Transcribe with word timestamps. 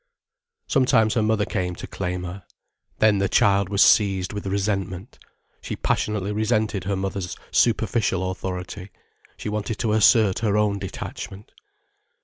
Sometimes 0.65 1.13
her 1.13 1.21
mother 1.21 1.45
came 1.45 1.75
to 1.75 1.85
claim 1.85 2.23
her. 2.23 2.43
Then 2.97 3.19
the 3.19 3.29
child 3.29 3.69
was 3.69 3.83
seized 3.83 4.33
with 4.33 4.47
resentment. 4.47 5.19
She 5.61 5.75
passionately 5.75 6.31
resented 6.31 6.85
her 6.85 6.95
mother's 6.95 7.37
superficial 7.51 8.31
authority. 8.31 8.89
She 9.37 9.47
wanted 9.47 9.77
to 9.77 9.93
assert 9.93 10.39
her 10.39 10.57
own 10.57 10.79
detachment. 10.79 11.51